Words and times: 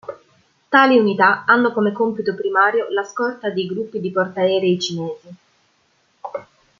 Tali 0.71 0.97
unità 0.97 1.45
hanno 1.45 1.71
come 1.71 1.91
compito 1.91 2.33
primario 2.33 2.89
la 2.89 3.03
scorta 3.03 3.51
dei 3.51 3.67
gruppi 3.67 3.99
di 3.99 4.09
portaerei 4.09 4.79
cinesi. 4.79 5.35